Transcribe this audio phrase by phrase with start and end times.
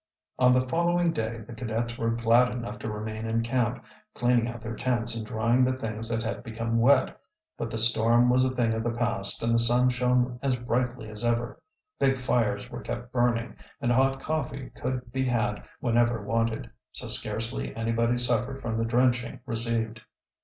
[0.39, 3.85] On the following day the cadets were glad enough to remain in camp,
[4.15, 7.21] cleaning out their tents and drying the things that had become wet.
[7.55, 11.07] But the storm was a thing of the past and the sun shone as brightly
[11.07, 11.61] as ever.
[11.99, 17.75] Big fires were kept burning, and hot coffee could be had whenever wanted, so scarcely
[17.75, 20.01] anybody suffered from the drenching received.